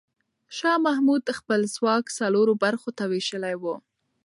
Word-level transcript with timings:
شاه 0.57 0.77
محمود 0.85 1.23
خپل 1.37 1.59
ځواک 1.75 2.05
څلور 2.19 2.47
برخو 2.63 2.89
ته 2.97 3.03
وېشلی 3.11 3.55
و. 3.61 3.63